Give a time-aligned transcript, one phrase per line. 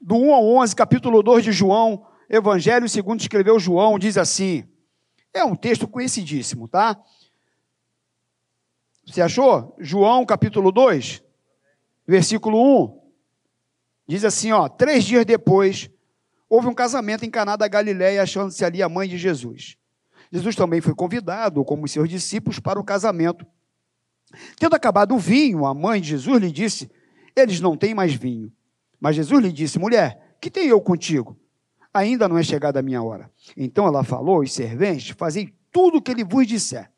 [0.00, 4.64] do 1 ao 11, capítulo 2 de João, Evangelho segundo escreveu João, diz assim.
[5.34, 7.00] É um texto conhecidíssimo, tá?
[9.06, 9.76] Você achou?
[9.78, 11.22] João, capítulo 2,
[12.06, 13.00] versículo 1.
[14.06, 15.90] Diz assim, ó, três dias depois,
[16.48, 19.76] houve um casamento em Caná da Galiléia, achando-se ali a mãe de Jesus.
[20.32, 23.44] Jesus também foi convidado, como seus discípulos, para o casamento.
[24.56, 26.90] Tendo acabado o vinho, a mãe de Jesus lhe disse:
[27.34, 28.52] Eles não têm mais vinho.
[29.00, 31.36] Mas Jesus lhe disse: Mulher, que tenho eu contigo?
[31.92, 33.30] Ainda não é chegada a minha hora.
[33.56, 36.90] Então ela falou aos serventes: Fazei tudo o que ele vos disser.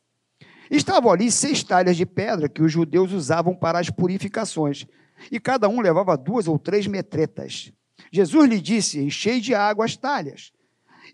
[0.71, 4.87] Estavam ali seis talhas de pedra que os judeus usavam para as purificações,
[5.31, 7.73] e cada um levava duas ou três metretas.
[8.11, 10.51] Jesus lhe disse: Enchei de água as talhas.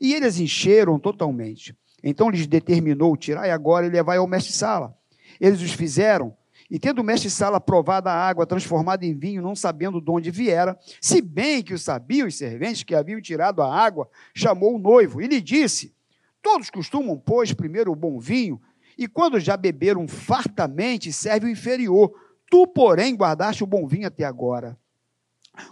[0.00, 1.76] E eles encheram totalmente.
[2.02, 4.96] Então lhes determinou: Tirai agora e levai ao mestre-sala.
[5.40, 6.36] Eles os fizeram,
[6.70, 10.78] e tendo o mestre-sala provado a água transformada em vinho, não sabendo de onde viera,
[11.00, 15.22] se bem que o sabiam os serventes que haviam tirado a água, chamou o noivo
[15.22, 15.94] e lhe disse:
[16.42, 18.60] Todos costumam, pois, primeiro o bom vinho,
[18.98, 22.12] e quando já beberam fartamente, serve o inferior.
[22.50, 24.76] Tu, porém, guardaste o bom vinho até agora.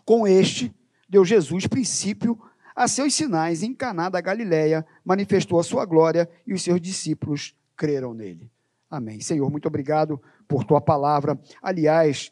[0.05, 0.75] Com este,
[1.08, 2.41] deu Jesus princípio
[2.75, 7.55] a seus sinais em Caná da Galileia, manifestou a sua glória e os seus discípulos
[7.75, 8.50] creram nele.
[8.91, 9.20] Amém.
[9.20, 11.39] Senhor, muito obrigado por tua palavra.
[11.62, 12.30] Aliás,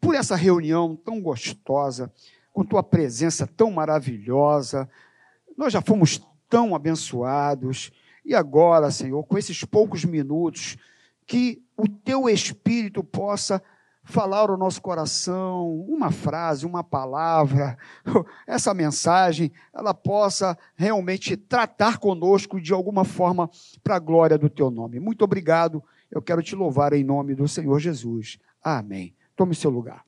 [0.00, 2.12] por essa reunião tão gostosa,
[2.52, 4.88] com tua presença tão maravilhosa.
[5.56, 7.90] Nós já fomos tão abençoados.
[8.24, 10.76] E agora, Senhor, com esses poucos minutos,
[11.26, 13.60] que o teu espírito possa
[14.04, 17.76] falar ao nosso coração uma frase, uma palavra,
[18.46, 23.50] essa mensagem, ela possa realmente tratar conosco de alguma forma
[23.82, 25.00] para a glória do teu nome.
[25.00, 25.82] Muito obrigado.
[26.14, 28.38] Eu quero te louvar em nome do Senhor Jesus.
[28.62, 29.12] Amém.
[29.34, 30.04] Tome seu lugar.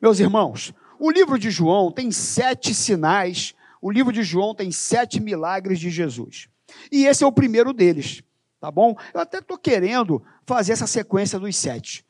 [0.00, 5.20] Meus irmãos, o livro de João tem sete sinais, o livro de João tem sete
[5.20, 6.48] milagres de Jesus.
[6.90, 8.22] E esse é o primeiro deles,
[8.58, 8.96] tá bom?
[9.12, 12.04] Eu até estou querendo fazer essa sequência dos sete.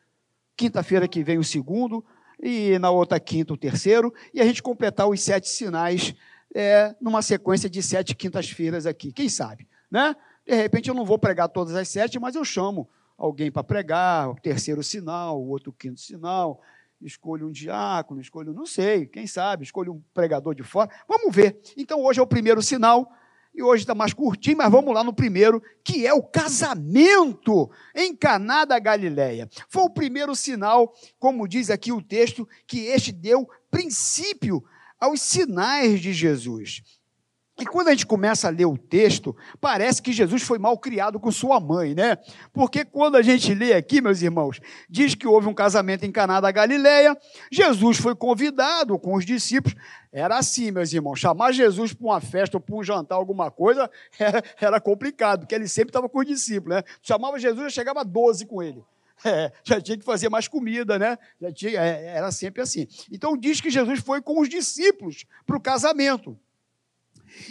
[0.56, 2.04] Quinta-feira que vem o segundo,
[2.41, 6.14] e na outra quinta o terceiro, e a gente completar os sete sinais
[6.54, 9.12] é, numa sequência de sete quintas-feiras aqui.
[9.12, 10.14] Quem sabe, né?
[10.48, 12.88] De repente eu não vou pregar todas as sete, mas eu chamo
[13.19, 16.62] alguém para pregar, o terceiro sinal, o outro quinto sinal,
[17.03, 20.91] escolho um diácono, escolho, não sei, quem sabe, escolho um pregador de fora.
[21.06, 21.60] Vamos ver.
[21.76, 23.12] Então hoje é o primeiro sinal,
[23.54, 28.16] e hoje está mais curtinho, mas vamos lá no primeiro, que é o casamento em
[28.16, 29.50] Caná da Galileia.
[29.69, 34.64] Foi o primeiro sinal, como diz aqui o texto, que este deu princípio
[34.98, 36.82] aos sinais de Jesus.
[37.60, 41.19] E quando a gente começa a ler o texto, parece que Jesus foi mal criado
[41.19, 42.16] com sua mãe, né?
[42.52, 46.41] Porque quando a gente lê aqui, meus irmãos, diz que houve um casamento em Caná
[46.41, 47.19] da Galileia,
[47.50, 49.76] Jesus foi convidado com os discípulos.
[50.12, 53.90] Era assim, meus irmãos, chamar Jesus para uma festa ou para um jantar, alguma coisa,
[54.16, 56.84] era, era complicado, porque ele sempre estava com os discípulos, né?
[57.02, 58.82] Chamava Jesus, já chegava 12 com ele.
[59.25, 61.19] É, já tinha que fazer mais comida, né?
[61.40, 62.86] Já tinha, é, era sempre assim.
[63.10, 66.38] Então diz que Jesus foi com os discípulos para o casamento.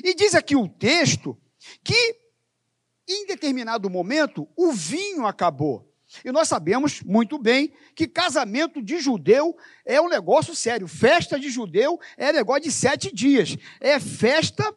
[0.03, 1.37] E diz aqui o texto
[1.83, 2.15] que,
[3.07, 5.87] em determinado momento, o vinho acabou.
[6.23, 10.87] E nós sabemos muito bem que casamento de judeu é um negócio sério.
[10.87, 13.57] Festa de judeu é negócio de sete dias.
[13.79, 14.73] É festa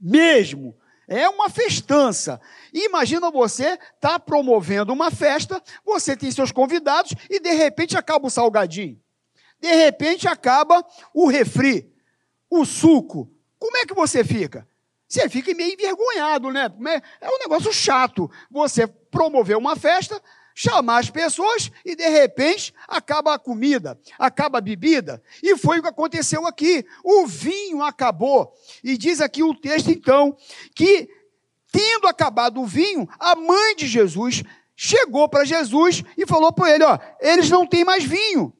[0.00, 0.76] mesmo.
[1.08, 2.40] É uma festança.
[2.72, 8.30] imagina você tá promovendo uma festa, você tem seus convidados e de repente acaba o
[8.30, 9.00] salgadinho.
[9.60, 11.92] De repente acaba o refri,
[12.48, 13.30] o suco,
[13.62, 14.66] como é que você fica?
[15.06, 16.68] Você fica meio envergonhado, né?
[17.20, 18.28] É um negócio chato.
[18.50, 20.20] Você promover uma festa,
[20.52, 25.22] chamar as pessoas e de repente acaba a comida, acaba a bebida.
[25.40, 26.84] E foi o que aconteceu aqui.
[27.04, 28.52] O vinho acabou.
[28.82, 30.36] E diz aqui o texto então
[30.74, 31.08] que
[31.70, 34.42] tendo acabado o vinho, a mãe de Jesus
[34.74, 38.46] chegou para Jesus e falou para ele, ó, eles não têm mais vinho.
[38.46, 38.54] O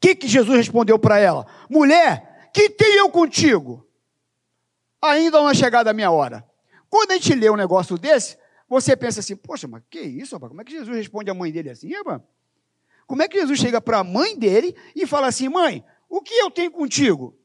[0.00, 1.46] que, que Jesus respondeu para ela?
[1.68, 3.86] Mulher, que tenho eu contigo?
[5.00, 6.44] Ainda não é chegada a minha hora.
[6.88, 8.36] Quando a gente lê um negócio desse,
[8.68, 10.50] você pensa assim, poxa, mas que isso, rapaz?
[10.50, 12.20] Como é que Jesus responde à mãe dele assim, rapaz?
[13.06, 16.34] Como é que Jesus chega para a mãe dele e fala assim, mãe, o que
[16.34, 17.36] eu tenho contigo?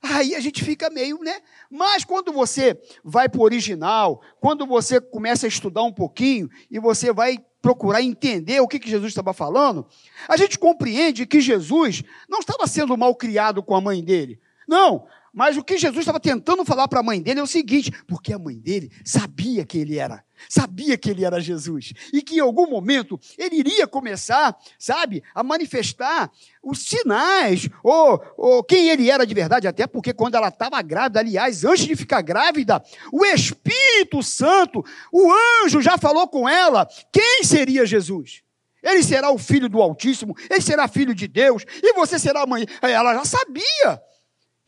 [0.00, 1.40] Aí a gente fica meio, né?
[1.70, 6.78] Mas quando você vai para o original, quando você começa a estudar um pouquinho e
[6.78, 9.86] você vai procurar entender o que, que Jesus estava falando,
[10.28, 14.40] a gente compreende que Jesus não estava sendo mal criado com a mãe dele.
[14.68, 17.92] Não, Mas o que Jesus estava tentando falar para a mãe dele é o seguinte:
[18.06, 22.36] porque a mãe dele sabia que ele era, sabia que ele era Jesus, e que
[22.36, 26.30] em algum momento ele iria começar, sabe, a manifestar
[26.62, 31.20] os sinais, ou, ou quem ele era de verdade, até porque quando ela estava grávida,
[31.20, 32.82] aliás, antes de ficar grávida,
[33.12, 35.32] o Espírito Santo, o
[35.64, 38.42] anjo já falou com ela quem seria Jesus.
[38.82, 42.46] Ele será o filho do Altíssimo, ele será filho de Deus, e você será a
[42.46, 42.64] mãe.
[42.80, 44.00] Ela já sabia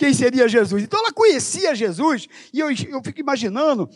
[0.00, 0.82] quem seria Jesus.
[0.82, 3.86] Então ela conhecia Jesus, e eu, eu fico imaginando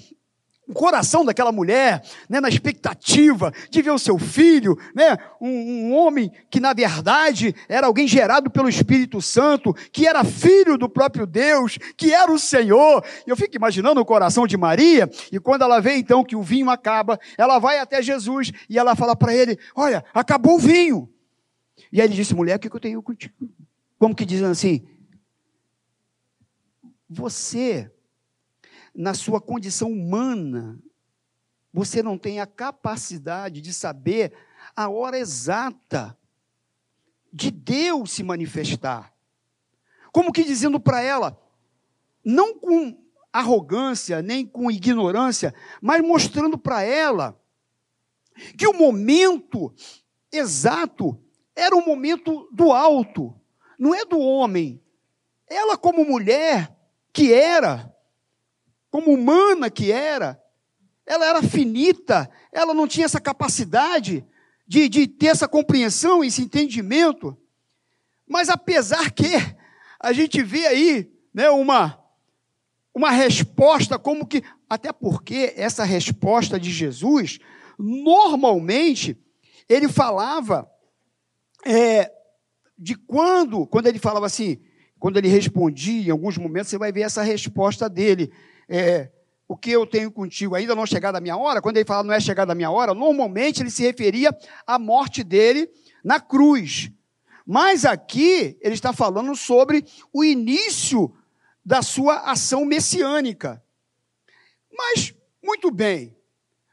[0.68, 5.94] o coração daquela mulher, né, na expectativa de ver o seu filho, né, um, um,
[5.94, 11.26] homem que na verdade era alguém gerado pelo Espírito Santo, que era filho do próprio
[11.26, 13.02] Deus, que era o Senhor.
[13.26, 16.68] Eu fico imaginando o coração de Maria, e quando ela vê então que o vinho
[16.68, 21.08] acaba, ela vai até Jesus e ela fala para ele: Olha, acabou o vinho.
[21.90, 23.34] E aí ele disse: Mulher, o que eu tenho contigo?
[23.98, 24.93] Como que dizem assim?
[27.08, 27.92] Você,
[28.94, 30.78] na sua condição humana,
[31.72, 34.32] você não tem a capacidade de saber
[34.76, 36.16] a hora exata
[37.32, 39.12] de Deus se manifestar.
[40.12, 41.36] Como que dizendo para ela,
[42.24, 42.96] não com
[43.32, 45.52] arrogância, nem com ignorância,
[45.82, 47.38] mas mostrando para ela
[48.56, 49.74] que o momento
[50.30, 51.20] exato
[51.56, 53.34] era o momento do alto,
[53.78, 54.80] não é do homem.
[55.48, 56.73] Ela, como mulher,
[57.14, 57.94] que era,
[58.90, 60.42] como humana que era,
[61.06, 64.26] ela era finita, ela não tinha essa capacidade
[64.66, 67.38] de, de ter essa compreensão, esse entendimento.
[68.26, 69.30] Mas apesar que
[70.00, 72.02] a gente vê aí né, uma,
[72.92, 77.38] uma resposta como que, até porque essa resposta de Jesus,
[77.78, 79.16] normalmente,
[79.68, 80.68] ele falava
[81.64, 82.10] é,
[82.76, 84.58] de quando, quando ele falava assim,
[85.04, 88.32] quando ele respondia, em alguns momentos, você vai ver essa resposta dele.
[88.66, 89.10] É,
[89.46, 91.60] o que eu tenho contigo ainda não é chegada a minha hora?
[91.60, 94.34] Quando ele fala não é chegada a minha hora, normalmente ele se referia
[94.66, 95.70] à morte dele
[96.02, 96.90] na cruz.
[97.46, 101.14] Mas aqui ele está falando sobre o início
[101.62, 103.62] da sua ação messiânica.
[104.72, 106.16] Mas, muito bem,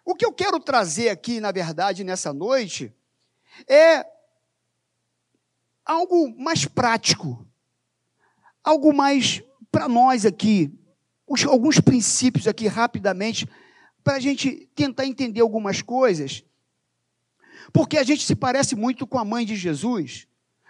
[0.05, 2.95] o que eu quero trazer aqui, na verdade, nessa noite,
[3.67, 4.05] é
[5.85, 7.45] algo mais prático
[8.63, 9.41] algo mais
[9.71, 10.71] para nós aqui,
[11.47, 13.47] alguns princípios aqui rapidamente,
[14.03, 16.43] para a gente tentar entender algumas coisas.
[17.71, 20.27] Porque a gente se parece muito com a mãe de Jesus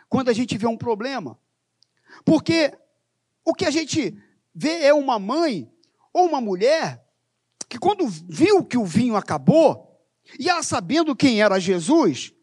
[0.07, 1.39] quando a gente vê um problema.
[2.25, 2.77] Porque
[3.45, 4.15] o que a gente
[4.53, 5.71] vê é uma mãe
[6.13, 7.03] ou uma mulher
[7.69, 9.89] que, quando viu que o vinho acabou,
[10.37, 12.33] e ela sabendo quem era Jesus,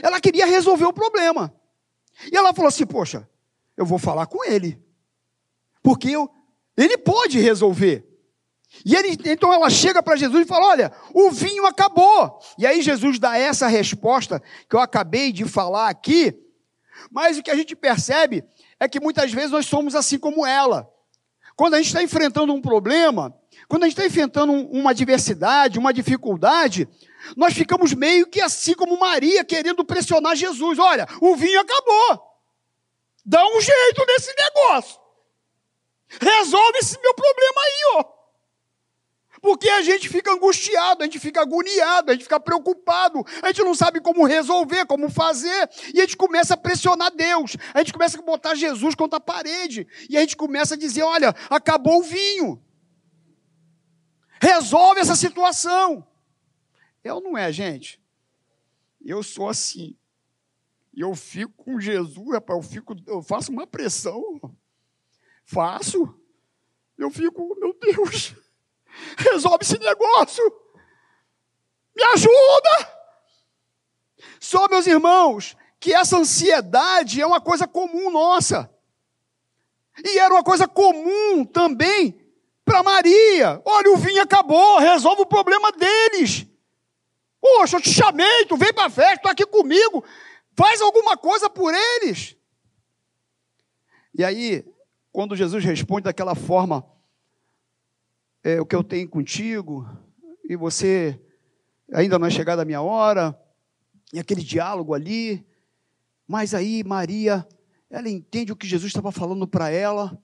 [0.00, 1.52] ela queria resolver o problema.
[2.30, 3.28] E ela falou assim: Poxa,
[3.76, 4.80] eu vou falar com ele
[5.88, 6.28] porque eu,
[6.76, 8.06] ele pode resolver.
[8.84, 12.38] E ele, então ela chega para Jesus e fala: Olha, o vinho acabou.
[12.58, 16.38] E aí Jesus dá essa resposta que eu acabei de falar aqui.
[17.10, 18.44] Mas o que a gente percebe
[18.78, 20.86] é que muitas vezes nós somos assim como ela.
[21.56, 23.34] Quando a gente está enfrentando um problema,
[23.66, 26.86] quando a gente está enfrentando uma adversidade, uma dificuldade,
[27.34, 32.28] nós ficamos meio que assim como Maria, querendo pressionar Jesus: Olha, o vinho acabou.
[33.24, 35.07] Dá um jeito nesse negócio.
[36.20, 38.18] Resolve esse meu problema aí, ó.
[39.40, 43.62] Porque a gente fica angustiado, a gente fica agoniado, a gente fica preocupado, a gente
[43.62, 47.92] não sabe como resolver, como fazer, e a gente começa a pressionar Deus, a gente
[47.92, 52.00] começa a botar Jesus contra a parede, e a gente começa a dizer: olha, acabou
[52.00, 52.60] o vinho,
[54.40, 56.04] resolve essa situação.
[57.04, 58.00] Eu não é, gente.
[59.04, 59.96] Eu sou assim.
[60.92, 64.40] E eu fico com Jesus, rapaz, eu, fico, eu faço uma pressão.
[65.48, 66.14] Faço.
[66.98, 68.34] Eu fico, meu Deus,
[69.16, 70.44] resolve esse negócio.
[71.96, 72.98] Me ajuda.
[74.38, 78.70] Só, meus irmãos, que essa ansiedade é uma coisa comum nossa.
[80.04, 82.20] E era uma coisa comum também
[82.62, 83.62] para Maria.
[83.64, 86.46] Olha, o vinho acabou, resolve o problema deles.
[87.40, 90.04] Poxa, eu te chamei, tu vem para a festa, tu aqui comigo,
[90.54, 92.36] faz alguma coisa por eles.
[94.12, 94.64] E aí,
[95.18, 96.88] quando Jesus responde daquela forma,
[98.44, 99.84] é, o que eu tenho contigo,
[100.48, 101.20] e você
[101.92, 103.36] ainda não é chegada a minha hora,
[104.12, 105.44] e aquele diálogo ali,
[106.24, 107.44] mas aí Maria,
[107.90, 110.16] ela entende o que Jesus estava falando para ela,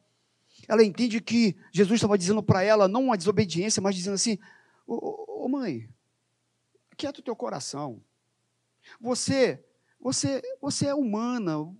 [0.69, 4.39] ela entende que Jesus estava dizendo para ela, não uma desobediência, mas dizendo assim:
[4.87, 5.89] Ô, ô mãe,
[6.97, 8.01] quieta o teu coração.
[9.01, 9.61] Você,
[9.99, 11.75] você, você é humana,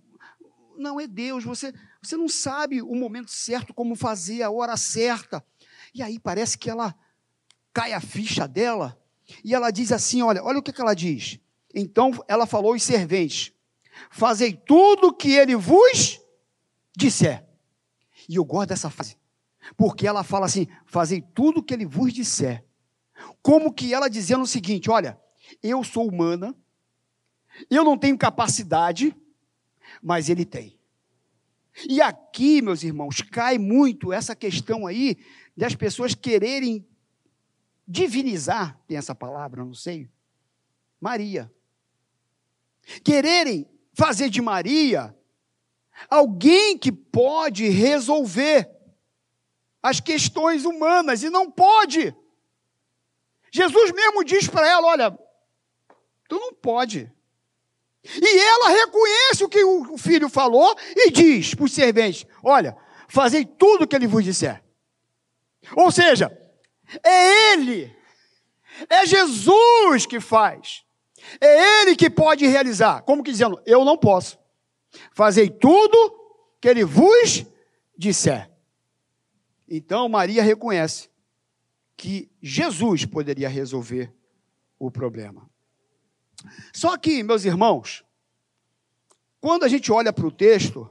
[0.77, 5.43] não é Deus, você, você não sabe o momento certo, como fazer, a hora certa.
[5.93, 6.95] E aí parece que ela
[7.73, 8.99] cai a ficha dela
[9.43, 11.39] e ela diz assim: olha, olha o que, que ela diz.
[11.73, 13.51] Então ela falou aos serventes:
[14.09, 16.19] Fazei tudo o que ele vos
[16.95, 17.45] disser.
[18.27, 19.17] E eu gosto dessa frase,
[19.75, 22.65] porque ela fala assim: Fazei tudo o que ele vos disser.
[23.41, 25.19] Como que ela dizendo o seguinte: Olha,
[25.61, 26.55] eu sou humana,
[27.69, 29.15] eu não tenho capacidade,
[30.05, 30.79] mas ele tem.
[31.89, 35.17] E aqui, meus irmãos, cai muito essa questão aí
[35.57, 36.87] das pessoas quererem
[37.87, 40.07] divinizar, tem essa palavra, não sei,
[41.01, 41.51] Maria.
[43.03, 45.17] Quererem fazer de Maria
[46.07, 48.69] alguém que pode resolver
[49.81, 52.15] as questões humanas e não pode.
[53.51, 55.19] Jesus mesmo diz para ela: Olha,
[56.29, 57.11] tu não pode.
[58.21, 63.45] E ela reconhece o que o filho falou e diz para os serventes: Olha, fazei
[63.45, 64.63] tudo o que ele vos disser.
[65.75, 66.31] Ou seja,
[67.03, 67.95] é Ele,
[68.89, 70.83] é Jesus que faz,
[71.39, 73.01] é Ele que pode realizar.
[73.01, 74.37] Como que dizendo, eu não posso.
[75.11, 76.13] Fazei tudo
[76.61, 77.45] que Ele vos
[77.97, 78.51] disser.
[79.67, 81.09] Então Maria reconhece
[81.97, 84.13] que Jesus poderia resolver
[84.77, 85.49] o problema.
[86.73, 88.03] Só que, meus irmãos,
[89.39, 90.89] quando a gente olha para o texto,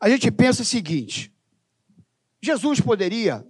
[0.00, 1.32] a gente pensa o seguinte:
[2.40, 3.46] Jesus poderia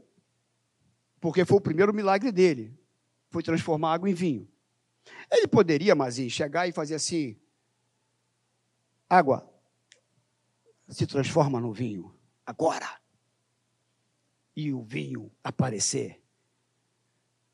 [1.21, 2.77] porque foi o primeiro milagre dele.
[3.31, 4.49] Foi transformar água em vinho.
[5.31, 7.37] Ele poderia, Mazinho, chegar e fazer assim:
[9.09, 9.49] água
[10.89, 12.15] se transforma no vinho,
[12.47, 12.89] agora.
[14.57, 16.21] E o vinho aparecer.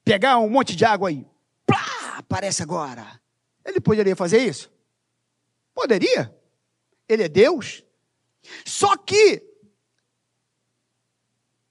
[0.05, 1.27] Pegar um monte de água e
[1.67, 3.21] plá, aparece agora.
[3.65, 4.71] Ele poderia fazer isso?
[5.75, 6.35] Poderia.
[7.09, 7.85] Ele é Deus.
[8.65, 9.43] Só que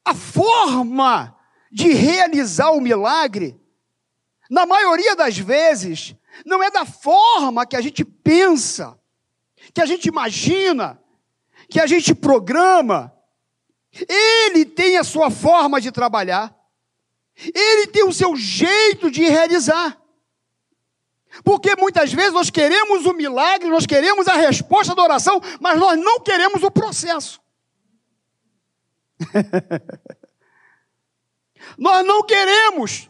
[0.04, 1.38] a forma
[1.72, 3.60] de realizar o milagre,
[4.50, 9.00] na maioria das vezes, não é da forma que a gente pensa,
[9.74, 11.02] que a gente imagina,
[11.70, 13.14] que a gente programa.
[14.10, 16.56] Ele tem a sua forma de trabalhar,
[17.36, 20.03] ele tem o seu jeito de realizar.
[21.44, 25.98] Porque muitas vezes nós queremos o milagre, nós queremos a resposta da oração, mas nós
[25.98, 27.42] não queremos o processo.
[31.78, 33.10] Nós não queremos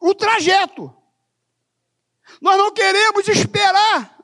[0.00, 0.94] o trajeto.
[2.40, 4.18] Nós não queremos esperar.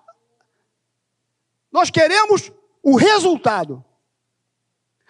[1.70, 2.50] Nós queremos
[2.82, 3.84] o resultado.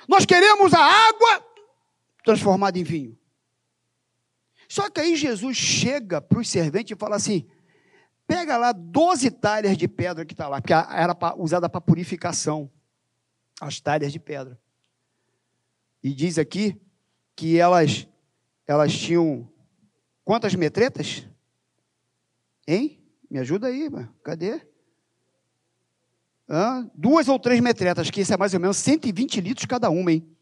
[0.06, 1.46] Nós queremos a água
[2.24, 3.17] transformada em vinho.
[4.68, 7.48] Só que aí Jesus chega para os serventes e fala assim:
[8.26, 12.70] pega lá 12 talhas de pedra que está lá, porque era usada para purificação,
[13.58, 14.60] as talhas de pedra.
[16.02, 16.78] E diz aqui
[17.34, 18.06] que elas,
[18.66, 19.50] elas tinham
[20.22, 21.26] quantas metretas?
[22.66, 23.02] Hein?
[23.30, 24.14] Me ajuda aí, mano.
[24.22, 24.60] cadê?
[26.46, 30.12] Ah, duas ou três metretas, que isso é mais ou menos 120 litros cada uma,
[30.12, 30.37] hein?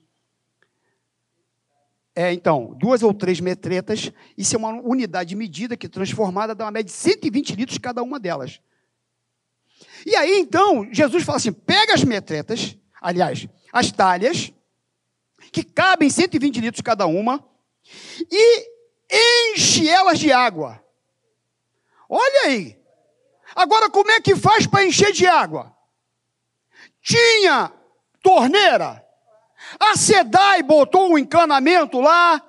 [2.18, 6.64] É, então, duas ou três metretas, isso é uma unidade de medida que transformada dá
[6.64, 8.58] uma média de 120 litros cada uma delas.
[10.06, 14.50] E aí, então, Jesus fala assim: pega as metretas, aliás, as talhas,
[15.52, 17.46] que cabem 120 litros cada uma,
[18.32, 18.66] e
[19.52, 20.82] enche elas de água.
[22.08, 22.78] Olha aí.
[23.54, 25.76] Agora, como é que faz para encher de água?
[27.02, 27.70] Tinha
[28.22, 29.05] torneira.
[29.78, 32.42] A SEDAI botou um encanamento lá.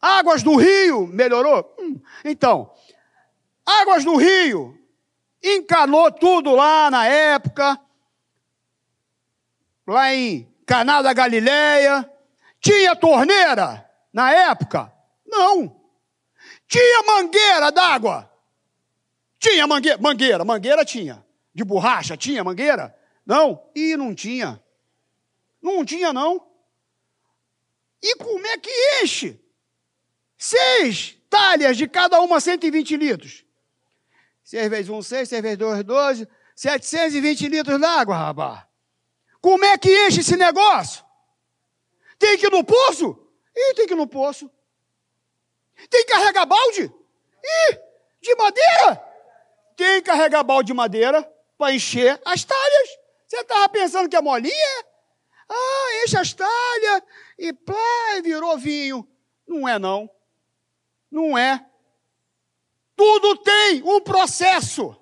[0.00, 1.74] Águas do Rio melhorou?
[1.78, 2.70] Hum, então,
[3.64, 4.78] Águas do Rio
[5.42, 7.80] encanou tudo lá na época.
[9.86, 12.10] Lá em Caná da Galileia.
[12.60, 14.92] Tinha torneira na época?
[15.26, 15.80] Não.
[16.66, 18.30] Tinha mangueira d'água?
[19.38, 21.24] Tinha mangueira, mangueira, mangueira tinha.
[21.54, 22.96] De borracha tinha mangueira?
[23.26, 23.62] Não.
[23.74, 24.62] E não tinha.
[25.64, 26.46] Não tinha não.
[28.02, 28.70] E como é que
[29.02, 29.40] enche?
[30.36, 33.46] Seis talhas de cada uma 120 litros.
[34.42, 36.28] Seis vezes um, seis, seis vezes dois, doze.
[36.54, 38.66] 720 litros d'água, rapaz.
[39.40, 41.02] Como é que enche esse negócio?
[42.18, 43.18] Tem que ir no poço?
[43.56, 44.50] Ih, tem que ir no poço.
[45.88, 46.92] Tem que carregar balde?
[47.42, 47.78] Ih,
[48.20, 49.02] de madeira?
[49.76, 51.22] Tem que carregar balde de madeira
[51.56, 52.98] para encher as talhas.
[53.26, 54.93] Você estava pensando que é molinha?
[55.48, 57.02] Ah, enche as talhas
[57.38, 59.06] e plá, virou vinho.
[59.46, 60.08] Não é não.
[61.10, 61.64] Não é.
[62.96, 64.96] Tudo tem um processo.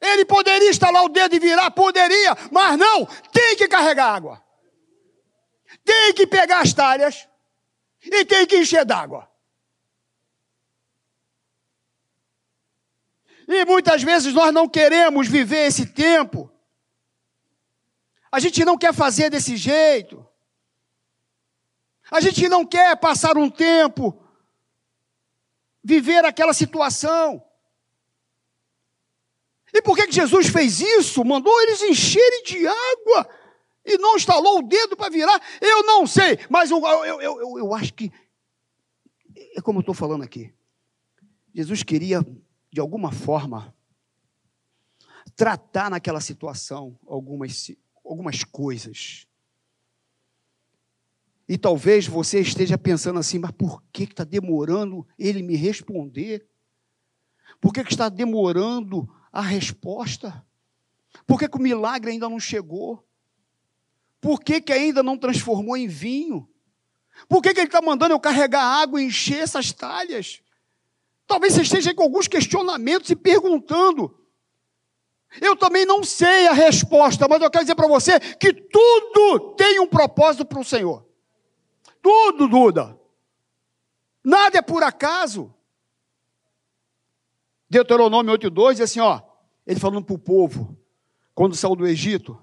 [0.00, 4.42] Ele poderia estalar o dedo e virar, poderia, mas não, tem que carregar água.
[5.84, 7.28] Tem que pegar as talhas
[8.02, 9.30] e tem que encher d'água.
[13.46, 16.50] E muitas vezes nós não queremos viver esse tempo.
[18.30, 20.26] A gente não quer fazer desse jeito.
[22.10, 24.20] A gente não quer passar um tempo,
[25.82, 27.42] viver aquela situação.
[29.72, 31.24] E por que, que Jesus fez isso?
[31.24, 33.28] Mandou eles encherem de água
[33.84, 35.40] e não estalou o dedo para virar?
[35.60, 38.12] Eu não sei, mas eu, eu, eu, eu acho que
[39.54, 40.52] é como eu estou falando aqui.
[41.54, 42.26] Jesus queria,
[42.72, 43.74] de alguma forma,
[45.36, 47.70] tratar naquela situação algumas,
[48.12, 49.26] algumas coisas.
[51.48, 56.48] E talvez você esteja pensando assim, mas por que está demorando ele me responder?
[57.60, 60.46] Por que, está demorando a resposta?
[61.26, 63.04] Por que, que o milagre ainda não chegou?
[64.20, 66.48] Por que, que ainda não transformou em vinho?
[67.28, 70.40] Por que, que ele está mandando eu carregar água e encher essas talhas?
[71.26, 74.19] Talvez você esteja com alguns questionamentos e perguntando.
[75.40, 79.78] Eu também não sei a resposta, mas eu quero dizer para você que tudo tem
[79.78, 81.06] um propósito para o Senhor.
[82.02, 82.98] Tudo, Duda.
[84.24, 85.54] Nada é por acaso.
[87.68, 89.20] Deuteronômio 8,2 diz assim: ó,
[89.66, 90.76] ele falando para o povo,
[91.34, 92.38] quando saiu do Egito,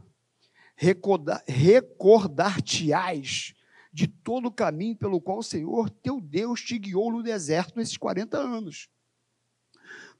[0.77, 3.53] recordar-te-ás
[3.91, 7.97] de todo o caminho pelo qual o Senhor teu Deus te guiou no deserto nesses
[7.97, 8.87] 40 anos,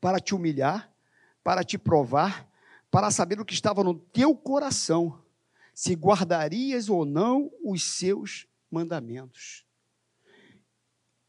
[0.01, 0.91] para te humilhar,
[1.43, 2.49] para te provar,
[2.97, 5.23] para saber o que estava no teu coração,
[5.71, 9.67] se guardarias ou não os seus mandamentos.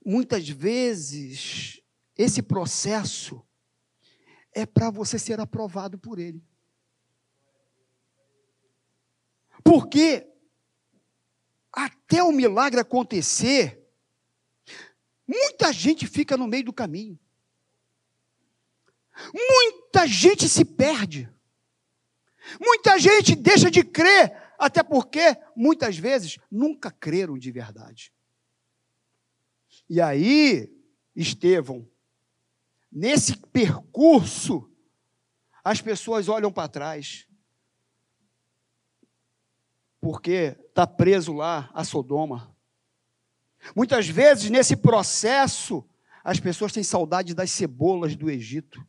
[0.02, 1.82] Muitas vezes,
[2.16, 3.46] esse processo
[4.50, 6.42] é para você ser aprovado por Ele.
[9.62, 10.26] Porque
[11.70, 13.86] até o milagre acontecer,
[15.26, 17.20] muita gente fica no meio do caminho.
[19.34, 21.30] Muita gente se perde.
[22.60, 28.12] Muita gente deixa de crer, até porque muitas vezes nunca creram de verdade.
[29.88, 30.72] E aí,
[31.14, 31.88] Estevão
[32.90, 34.70] Nesse percurso,
[35.62, 37.26] as pessoas olham para trás.
[40.00, 42.54] Porque está preso lá a Sodoma.
[43.76, 45.86] Muitas vezes, nesse processo,
[46.24, 48.84] as pessoas têm saudade das cebolas do Egito.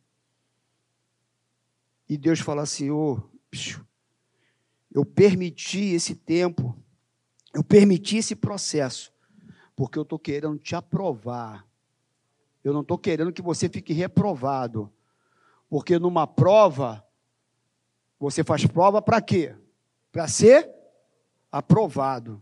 [2.07, 3.21] E Deus fala assim: oh,
[4.91, 6.75] eu permiti esse tempo,
[7.53, 9.13] eu permiti esse processo,
[9.75, 11.69] porque eu estou querendo te aprovar
[12.63, 14.91] eu não estou querendo que você fique reprovado.
[15.69, 17.05] Porque numa prova,
[18.19, 19.55] você faz prova para quê?
[20.11, 20.69] Para ser
[21.51, 22.41] aprovado.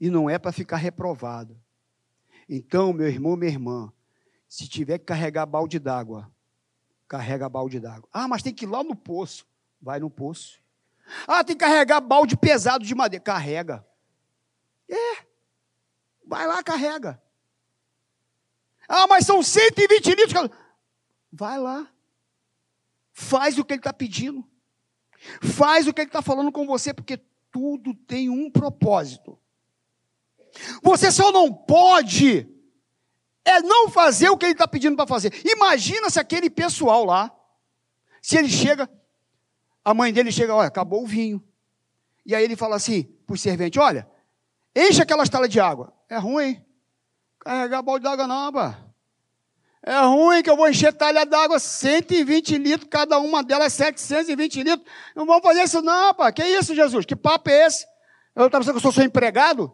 [0.00, 1.58] E não é para ficar reprovado.
[2.48, 3.92] Então, meu irmão, minha irmã,
[4.48, 6.30] se tiver que carregar balde d'água,
[7.08, 8.08] carrega balde d'água.
[8.12, 9.46] Ah, mas tem que ir lá no poço.
[9.86, 10.58] Vai no poço.
[11.28, 13.22] Ah, tem que carregar balde pesado de madeira.
[13.22, 13.86] Carrega.
[14.90, 15.24] É.
[16.26, 17.22] Vai lá, carrega.
[18.88, 20.50] Ah, mas são 120 litros.
[21.32, 21.88] Vai lá.
[23.12, 24.44] Faz o que ele está pedindo.
[25.40, 27.20] Faz o que ele está falando com você, porque
[27.52, 29.38] tudo tem um propósito.
[30.82, 32.52] Você só não pode
[33.44, 35.32] é não fazer o que ele está pedindo para fazer.
[35.46, 37.32] Imagina se aquele pessoal lá,
[38.20, 38.90] se ele chega,
[39.86, 41.40] a mãe dele chega, olha, acabou o vinho.
[42.24, 44.04] E aí ele fala assim para o servente: olha,
[44.74, 45.94] enche aquelas talas de água.
[46.08, 46.60] É ruim.
[47.38, 48.80] Carregar balde d'água não, pá.
[49.84, 54.92] É ruim que eu vou encher talha d'água, 120 litros, cada uma delas 720 litros.
[55.14, 56.32] Não vamos fazer isso não, pá.
[56.32, 57.06] Que isso, Jesus?
[57.06, 57.86] Que papo é esse?
[58.34, 59.72] Eu estava pensando que eu sou seu empregado?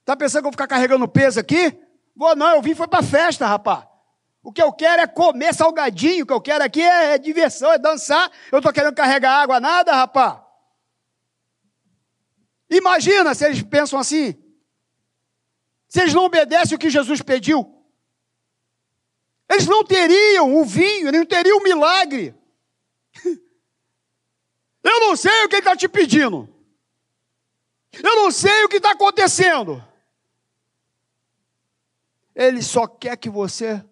[0.00, 1.78] Está pensando que eu vou ficar carregando peso aqui?
[2.16, 3.84] Vou não, eu vim foi para festa, rapaz.
[4.42, 7.72] O que eu quero é comer salgadinho, o que eu quero aqui é, é diversão,
[7.72, 8.30] é dançar.
[8.50, 10.40] Eu estou querendo carregar água, nada, rapaz.
[12.70, 14.34] Imagina se eles pensam assim.
[15.88, 17.76] Se eles não obedecem o que Jesus pediu.
[19.48, 22.34] Eles não teriam o vinho, eles não teriam o milagre.
[24.82, 26.48] Eu não sei o que ele está te pedindo.
[27.92, 29.84] Eu não sei o que está acontecendo.
[32.34, 33.84] Ele só quer que você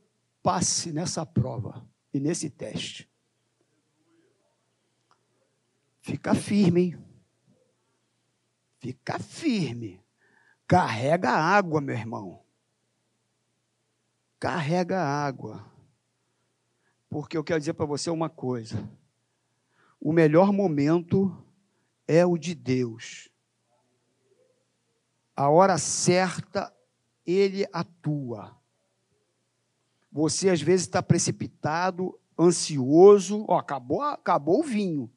[0.42, 3.10] passe nessa prova e nesse teste.
[6.00, 7.04] Fica firme, hein?
[8.78, 10.02] Fica firme.
[10.66, 12.42] Carrega água, meu irmão.
[14.38, 15.70] Carrega água.
[17.08, 18.88] Porque eu quero dizer para você uma coisa.
[20.00, 21.44] o melhor momento
[22.06, 23.28] é o de Deus.
[25.36, 26.74] A hora certa,
[27.26, 28.57] Ele atua.
[30.10, 33.44] Você às vezes está precipitado, ansioso.
[33.48, 35.10] Ó, acabou, acabou o vinho.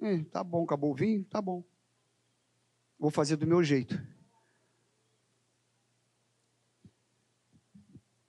[0.00, 1.24] Hum, tá bom, acabou o vinho?
[1.24, 1.64] Tá bom.
[2.98, 4.00] Vou fazer do meu jeito.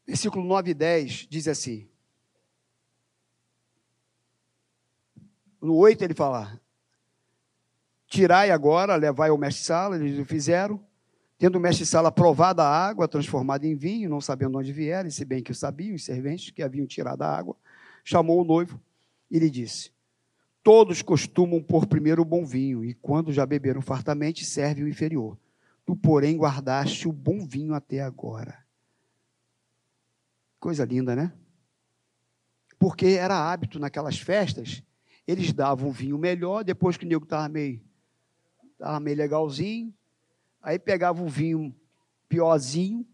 [0.05, 1.89] Versículo 9 e 10 diz assim:
[5.61, 6.59] No 8 ele fala:
[8.07, 10.85] Tirai agora, levai ao mestre-sala, eles o fizeram.
[11.37, 15.43] Tendo o mestre-sala provado a água, transformada em vinho, não sabendo onde vieram, se bem
[15.43, 17.55] que o sabiam, os serventes que haviam tirado a água,
[18.03, 18.79] chamou o noivo
[19.29, 19.91] e lhe disse:
[20.61, 25.37] Todos costumam pôr primeiro o bom vinho, e quando já beberam fartamente, serve o inferior.
[25.85, 28.63] Tu, porém, guardaste o bom vinho até agora.
[30.59, 31.33] Coisa linda, né?
[32.79, 34.81] Porque era hábito naquelas festas
[35.27, 37.81] eles davam um vinho melhor, depois que o nego estava meio,
[39.01, 39.93] meio legalzinho,
[40.63, 41.75] aí pegava um vinho
[42.29, 43.05] piorzinho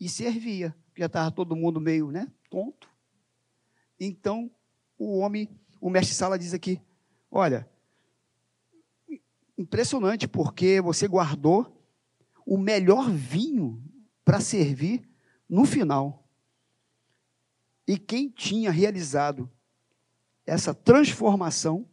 [0.00, 0.74] e servia.
[0.96, 2.88] Já estava todo mundo meio né, tonto.
[3.98, 4.50] Então,
[4.96, 5.48] o homem,
[5.80, 6.80] o mestre Sala diz aqui:
[7.30, 7.68] olha,
[9.58, 11.76] impressionante, porque você guardou
[12.46, 13.82] o melhor vinho
[14.24, 15.02] para servir
[15.48, 16.28] no final.
[17.86, 19.50] E quem tinha realizado
[20.46, 21.88] essa transformação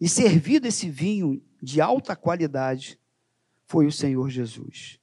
[0.00, 2.98] e servido esse vinho de alta qualidade
[3.66, 4.98] foi o Senhor Jesus.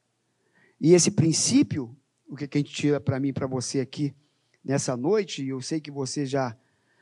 [0.80, 1.96] E esse princípio,
[2.28, 4.14] o que a gente tira para mim para você aqui
[4.64, 6.58] nessa noite, e eu sei que você já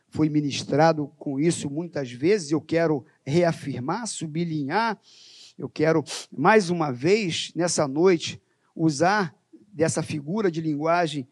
[0.09, 4.99] foi ministrado com isso muitas vezes, eu quero reafirmar, sublinhar,
[5.57, 8.41] eu quero mais uma vez nessa noite
[8.75, 9.35] usar
[9.71, 11.27] dessa figura de linguagem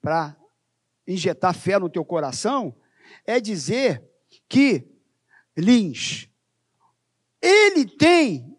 [0.00, 0.36] para
[1.06, 2.74] injetar fé no teu coração,
[3.26, 4.02] é dizer
[4.48, 4.86] que
[5.56, 6.28] Lins,
[7.42, 8.53] ele tem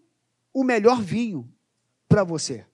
[0.56, 1.54] o melhor vinho
[2.08, 2.65] para você.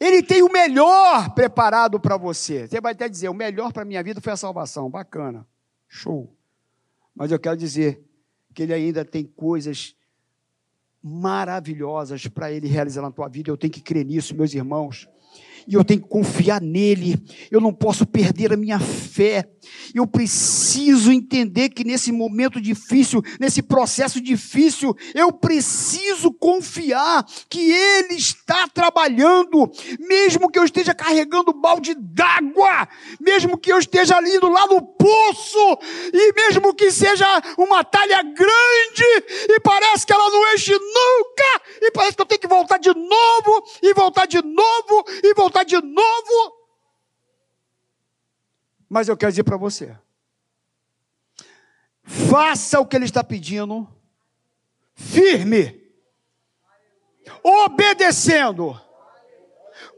[0.00, 2.66] Ele tem o melhor preparado para você.
[2.66, 4.88] Você vai até dizer: o melhor para a minha vida foi a salvação.
[4.88, 5.46] Bacana,
[5.86, 6.34] show.
[7.14, 8.02] Mas eu quero dizer
[8.54, 9.94] que ele ainda tem coisas
[11.02, 13.50] maravilhosas para ele realizar na tua vida.
[13.50, 15.06] Eu tenho que crer nisso, meus irmãos
[15.70, 17.16] e eu tenho que confiar nele.
[17.48, 19.48] Eu não posso perder a minha fé.
[19.94, 28.14] Eu preciso entender que nesse momento difícil, nesse processo difícil, eu preciso confiar que ele
[28.14, 32.88] está trabalhando, mesmo que eu esteja carregando balde d'água,
[33.20, 35.78] mesmo que eu esteja indo lá no poço,
[36.12, 41.92] e mesmo que seja uma talha grande, e parece que ela não enche nunca, e
[41.92, 45.80] parece que eu tenho que voltar de novo, e voltar de novo, e voltar de
[45.80, 46.60] novo.
[48.88, 49.96] Mas eu quero dizer para você:
[52.02, 53.88] faça o que ele está pedindo,
[54.94, 55.80] firme,
[57.42, 58.78] obedecendo,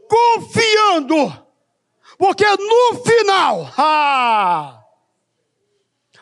[0.07, 1.45] confiando,
[2.17, 4.83] porque no final, ah,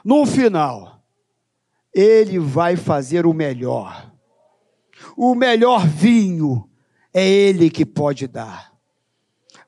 [0.04, 1.04] no final,
[1.94, 4.10] ele vai fazer o melhor.
[5.18, 6.70] O melhor vinho
[7.14, 8.71] é ele que pode dar.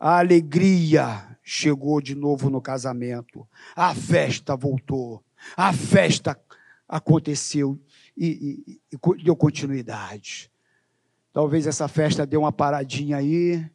[0.03, 3.47] A alegria chegou de novo no casamento.
[3.73, 5.23] A festa voltou.
[5.55, 6.37] A festa
[6.85, 7.79] aconteceu
[8.17, 10.51] e, e, e deu continuidade.
[11.31, 13.65] Talvez essa festa dê uma paradinha aí,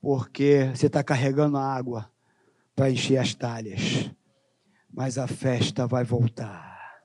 [0.00, 2.08] porque você está carregando água
[2.76, 4.08] para encher as talhas.
[4.94, 7.02] Mas a festa vai voltar.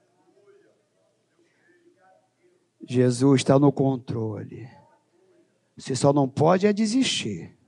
[2.87, 4.69] Jesus está no controle.
[5.75, 7.59] Você só não pode é desistir.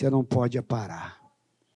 [0.00, 1.19] Você não pode parar.